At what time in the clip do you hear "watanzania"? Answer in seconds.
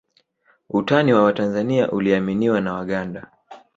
1.23-1.91